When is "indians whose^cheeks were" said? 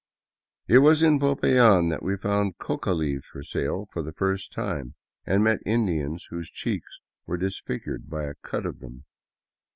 5.63-7.37